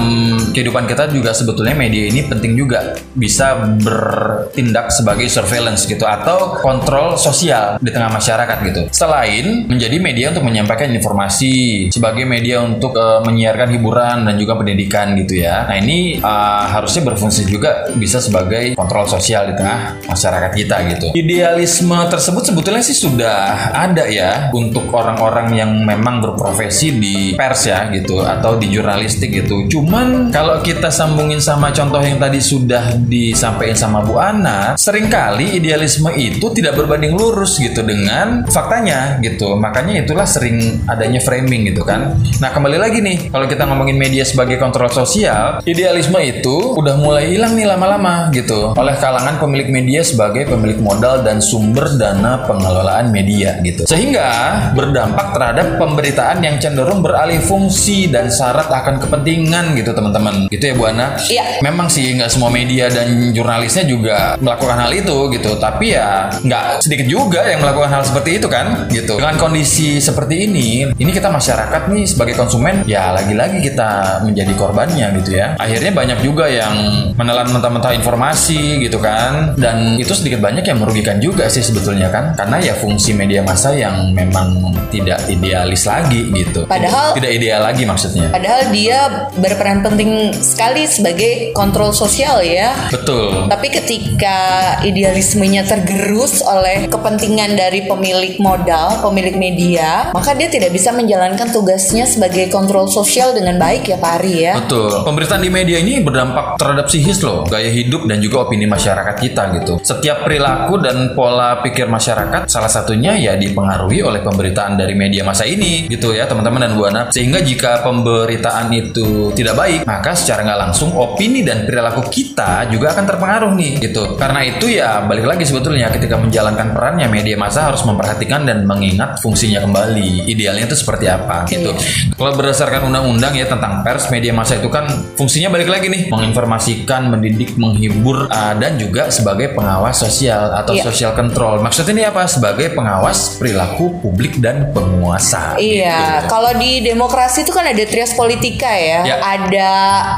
[0.54, 7.18] kehidupan kita juga sebetulnya media ini penting juga bisa bertindak sebagai surveillance gitu atau kontrol
[7.18, 8.80] sosial di tengah masyarakat gitu.
[8.94, 15.18] Selain menjadi media untuk menyampaikan informasi, sebagai media untuk eh, menyiarkan hiburan dan juga pendidikan
[15.18, 15.66] gitu ya.
[15.66, 21.06] Nah, ini eh, harusnya berfungsi juga bisa sebagai kontrol sosial di tengah masyarakat kita gitu.
[21.18, 27.88] Idealisme tersebut sebetulnya sih sudah ada ya untuk orang-orang yang memang berprofesi di pers ya
[27.88, 29.64] gitu atau di jurnalistik gitu.
[29.72, 35.56] Cuman kalau kita sambungin sama contoh yang tadi sudah disampaikan sama Bu Ana, sering kali
[35.56, 39.56] idealisme itu tidak berbanding lurus gitu dengan faktanya gitu.
[39.56, 42.20] Makanya itulah sering adanya framing gitu kan.
[42.42, 47.32] Nah, kembali lagi nih kalau kita ngomongin media sebagai kontrol sosial, idealisme itu udah mulai
[47.32, 53.08] hilang nih lama-lama gitu oleh kalangan pemilik media sebagai pemilik modal dan sumber dana pengelolaan
[53.14, 53.86] media gitu.
[53.86, 54.28] Sehingga
[54.74, 60.50] berdampak terhadap pemberitaan yang cenderung beralih fungsi dan syarat akan kepentingan gitu teman-teman.
[60.50, 61.14] Gitu ya Bu Ana?
[61.30, 61.62] Iya.
[61.62, 65.54] Memang sih nggak semua media dan jurnalisnya juga melakukan hal itu gitu.
[65.62, 69.14] Tapi ya nggak sedikit juga yang melakukan hal seperti itu kan gitu.
[69.14, 75.06] Dengan kondisi seperti ini, ini kita masyarakat nih sebagai konsumen ya lagi-lagi kita menjadi korbannya
[75.22, 75.54] gitu ya.
[75.62, 76.74] Akhirnya banyak juga yang
[77.14, 79.54] menelan mentah-mentah informasi gitu kan.
[79.54, 83.42] Dan itu sedikit banyak yang merugikan juga juga sih sebetulnya kan, karena ya fungsi media
[83.42, 86.60] massa yang memang tidak idealis lagi gitu.
[86.68, 88.28] Padahal- tidak ideal lagi maksudnya.
[88.28, 88.98] Padahal dia
[89.38, 92.76] berperan penting sekali sebagai kontrol sosial ya.
[92.92, 93.48] Betul.
[93.48, 94.36] Tapi ketika
[94.84, 102.04] idealismenya tergerus oleh kepentingan dari pemilik modal, pemilik media, maka dia tidak bisa menjalankan tugasnya
[102.04, 104.54] sebagai kontrol sosial dengan baik ya Pak Ari ya.
[104.60, 104.92] Betul.
[105.06, 109.42] Pemberitaan di media ini berdampak terhadap psikis loh, gaya hidup dan juga opini masyarakat kita
[109.62, 109.80] gitu.
[109.80, 115.48] Setiap perilaku dan pola pikir masyarakat salah satunya ya dipengaruhi oleh pemberitaan dari media masa
[115.48, 117.02] ini gitu ya teman-teman dan Bu Ana.
[117.10, 122.92] Sehingga jika pemberitaan itu tidak baik, maka secara nggak langsung opini dan perilaku kita juga
[122.96, 124.16] akan terpengaruh nih gitu.
[124.18, 129.20] Karena itu ya balik lagi sebetulnya ketika menjalankan perannya media massa harus memperhatikan dan mengingat
[129.20, 130.26] fungsinya kembali.
[130.28, 131.72] Idealnya itu seperti apa gitu.
[132.16, 137.08] Kalau berdasarkan undang-undang ya tentang pers, media massa itu kan fungsinya balik lagi nih, menginformasikan,
[137.12, 140.84] mendidik, menghibur, uh, dan juga sebagai pengawas sosial atau Iya.
[140.90, 141.62] social control.
[141.62, 142.26] Maksudnya ini apa?
[142.26, 145.56] Sebagai pengawas perilaku publik dan penguasa.
[145.56, 146.26] Iya, gitu.
[146.26, 149.00] kalau di demokrasi itu kan ada trias politika ya.
[149.04, 149.16] Ya.
[149.20, 149.70] Ada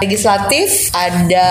[0.03, 1.49] legislatif, ada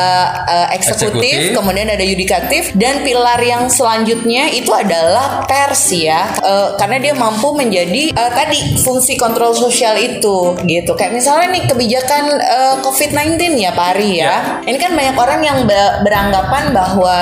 [0.47, 1.55] eh, eksekutif, Eksekutif.
[1.55, 6.31] kemudian ada yudikatif dan pilar yang selanjutnya itu adalah pers ya.
[6.39, 10.91] Eh, karena dia mampu menjadi eh, tadi fungsi kontrol sosial itu gitu.
[10.95, 14.35] Kayak misalnya nih kebijakan eh, COVID-19 ya Pak Ari ya.
[14.63, 17.17] Ini kan banyak orang yang be- beranggapan bahwa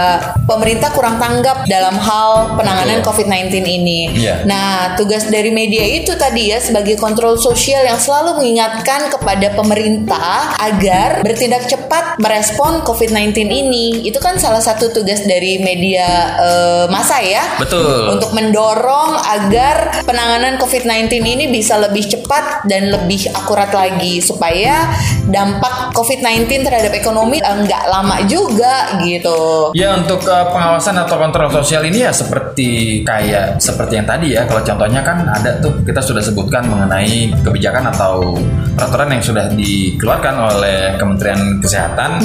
[0.46, 3.08] pemerintah kurang tanggap dalam hal penanganan Betul.
[3.26, 4.00] COVID-19 ini.
[4.14, 4.46] Iya.
[4.46, 10.54] Nah, tugas dari media itu tadi ya sebagai kontrol sosial yang selalu mengingatkan kepada pemerintah
[10.62, 14.06] agar bertindak cepat merespon COVID-19 ini.
[14.06, 17.58] Itu kan salah satu tugas dari media eh, massa ya.
[17.58, 18.14] Betul.
[18.14, 24.86] Untuk mendorong agar penanganan COVID-19 ini bisa lebih cepat dan lebih akurat lagi supaya
[25.26, 29.72] dampak COVID-19 terhadap ekonomi eh, nggak lama juga gitu.
[29.74, 34.44] Ya untuk uh, pengawasan atau kontrol sosial ini ya seperti kayak seperti yang tadi ya.
[34.46, 38.36] Kalau contohnya kan ada tuh kita sudah sebutkan mengenai kebijakan atau
[38.76, 42.20] peraturan yang sudah dikeluarkan oleh Kementerian Kesehatan.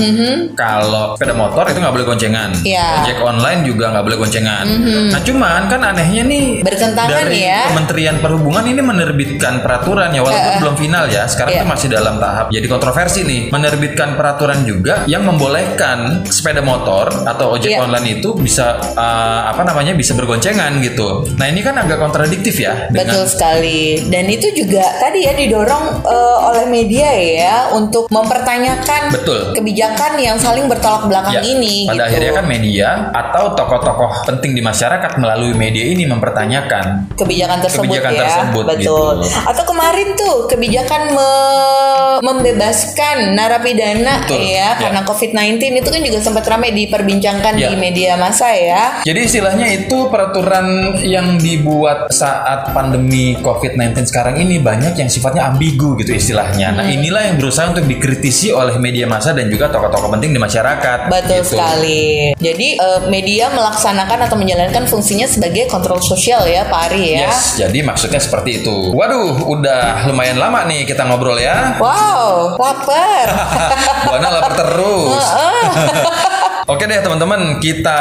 [0.59, 2.51] Kalau sepeda motor itu nggak boleh goncengan.
[2.59, 2.97] Mhm.
[3.01, 4.67] Ojek online juga nggak boleh goncengan.
[5.11, 7.71] Nah cuman kan anehnya nih Bertentangan dari ya.
[7.71, 11.25] Kementerian Perhubungan ini menerbitkan peraturan ya walaupun belum final ya.
[11.31, 11.63] Sekarang Iya.
[11.63, 13.41] itu masih dalam tahap jadi kontroversi nih.
[13.51, 17.85] Menerbitkan peraturan juga yang membolehkan sepeda motor atau ojek Iya.
[17.85, 21.23] online itu bisa uh, apa namanya bisa bergoncengan gitu.
[21.39, 23.81] Nah ini kan agak kontradiktif ya Betul dengan sekali.
[24.11, 29.53] Dan itu juga tadi ya didorong eh, oleh media ya untuk mempertanyakan Betul.
[29.53, 31.85] kebijakan yang saling bertolak belakang Ya, ini.
[31.85, 32.09] pada gitu.
[32.09, 38.13] akhirnya kan media atau tokoh-tokoh penting di masyarakat melalui media ini mempertanyakan kebijakan tersebut Kebijakan
[38.13, 39.39] ya tersebut, betul gitu.
[39.45, 44.69] atau kemarin tuh kebijakan me- membebaskan narapidana Betul, ya ya.
[44.79, 47.69] karena COVID-19 itu kan juga sempat ramai diperbincangkan Ya.
[47.69, 50.67] di media massa ya Jadi istilahnya itu peraturan
[51.03, 56.71] yang dibuat saat pandemi COVID-19 sekarang ini banyak yang sifatnya ambigu gitu istilahnya.
[56.71, 56.97] Nah Hmm.
[56.97, 61.09] inilah yang berusaha untuk dikritisi oleh media massa dan juga tokoh-tokoh penting di masyarakat.
[61.09, 61.57] Betul gitu.
[61.57, 62.35] sekali.
[62.37, 67.31] Jadi eh, media melaksanakan atau menjalankan fungsinya sebagai kontrol sosial ya, Pak Ari ya.
[67.31, 68.93] Yes, jadi maksudnya seperti itu.
[68.93, 71.79] Waduh, udah lumayan lama nih kita ngobrol ya.
[71.79, 73.27] Wow, lapar.
[74.07, 75.25] Buana lapar terus.
[76.69, 77.99] Oke deh teman-teman, kita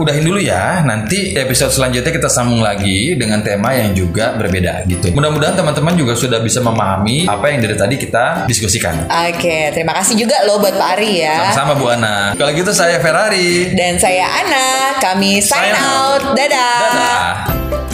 [0.00, 0.80] udahin dulu ya.
[0.84, 5.12] Nanti episode selanjutnya kita sambung lagi dengan tema yang juga berbeda gitu.
[5.12, 9.04] Mudah-mudahan teman-teman juga sudah bisa memahami apa yang dari tadi kita diskusikan.
[9.08, 11.52] Oke, terima kasih juga loh buat Pak Ari ya.
[11.52, 12.32] Sama-sama Bu Ana.
[12.36, 13.74] Kalau gitu saya Ferrari.
[13.76, 16.22] Dan saya Ana, kami sign Sign out.
[16.24, 16.36] out.
[16.36, 16.76] Dadah.
[16.80, 17.89] Dadah.